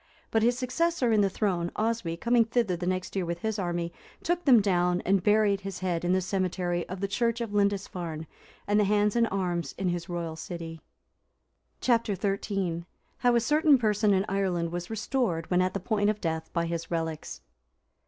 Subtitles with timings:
[0.31, 3.93] But his successor in the throne, Oswy, coming thither the next year with his army,
[4.23, 8.25] took them down, and buried his head in the cemetery of the church of Lindisfarne,(350)
[8.65, 12.07] and the hands and arms in his royal city.(351) Chap.
[12.07, 12.85] XIII.
[13.19, 16.65] How a certain person in Ireland was restored, when at the point of death, by
[16.65, 17.41] his relics.